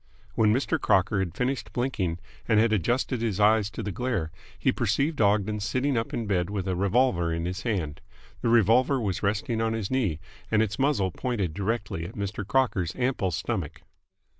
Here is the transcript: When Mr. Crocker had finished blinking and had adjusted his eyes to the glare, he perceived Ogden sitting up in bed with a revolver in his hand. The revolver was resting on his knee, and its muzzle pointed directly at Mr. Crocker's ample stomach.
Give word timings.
When 0.33 0.51
Mr. 0.51 0.81
Crocker 0.81 1.19
had 1.19 1.35
finished 1.35 1.73
blinking 1.73 2.17
and 2.47 2.59
had 2.59 2.73
adjusted 2.73 3.21
his 3.21 3.39
eyes 3.39 3.69
to 3.69 3.83
the 3.83 3.91
glare, 3.91 4.31
he 4.57 4.71
perceived 4.71 5.21
Ogden 5.21 5.59
sitting 5.59 5.95
up 5.95 6.11
in 6.11 6.25
bed 6.25 6.49
with 6.49 6.67
a 6.67 6.75
revolver 6.75 7.31
in 7.31 7.45
his 7.45 7.61
hand. 7.61 8.01
The 8.41 8.49
revolver 8.49 8.99
was 8.99 9.21
resting 9.21 9.61
on 9.61 9.73
his 9.73 9.91
knee, 9.91 10.19
and 10.49 10.63
its 10.63 10.79
muzzle 10.79 11.11
pointed 11.11 11.53
directly 11.53 12.03
at 12.07 12.15
Mr. 12.15 12.43
Crocker's 12.47 12.95
ample 12.95 13.29
stomach. 13.29 13.83